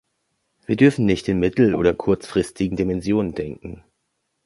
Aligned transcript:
Wir 0.65 0.77
dürfen 0.77 1.05
nicht 1.05 1.27
in 1.27 1.37
mitteloder 1.37 1.93
kurzfristigen 1.93 2.75
Dimensionen 2.75 3.35
denken. 3.35 3.83